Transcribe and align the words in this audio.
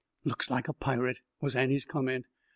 "Looks 0.23 0.49
like 0.49 0.67
a 0.67 0.73
pirate," 0.73 1.19
was 1.41 1.55
Annie's 1.55 1.85
comment. 1.85 2.25